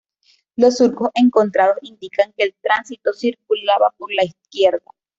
[0.55, 4.91] Los surcos encontrados indican que el tránsito circulaba por la izquierda.